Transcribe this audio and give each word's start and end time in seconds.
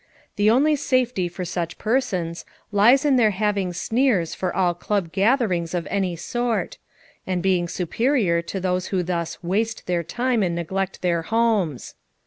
The 0.35 0.49
only 0.49 0.75
safety 0.75 1.27
for 1.27 1.45
such 1.45 1.77
persons 1.77 2.43
lies 2.71 3.05
in 3.05 3.17
their 3.17 3.29
having 3.29 3.71
sneers 3.71 4.33
for 4.33 4.51
all 4.51 4.73
club 4.73 5.11
gatherings 5.11 5.75
of 5.75 5.85
every 5.85 6.15
sort; 6.15 6.79
and 7.27 7.43
being 7.43 7.67
superior 7.67 8.41
to 8.41 8.59
those 8.59 8.87
who 8.87 9.03
thus" 9.03 9.43
waste" 9.43 9.85
their 9.85 10.01
time 10.03 10.41
and 10.41 10.55
neglect 10.55 11.03
their 11.03 11.21
homes. 11.21 11.93